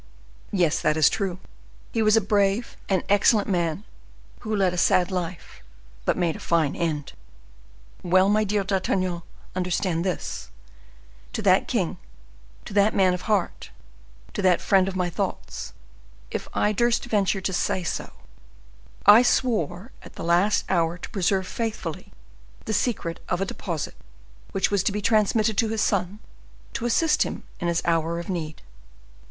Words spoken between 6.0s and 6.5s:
but made a